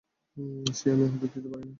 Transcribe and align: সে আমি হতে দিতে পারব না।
সে 0.77 0.87
আমি 0.93 1.03
হতে 1.05 1.17
দিতে 1.23 1.39
পারব 1.43 1.55
না। 1.59 1.69